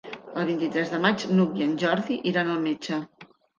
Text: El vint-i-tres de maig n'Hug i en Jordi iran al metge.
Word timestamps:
El 0.43 0.47
vint-i-tres 0.51 0.93
de 0.93 0.99
maig 1.03 1.27
n'Hug 1.35 1.53
i 1.61 1.65
en 1.67 1.77
Jordi 1.85 2.19
iran 2.33 2.53
al 2.57 2.67
metge. 2.67 3.01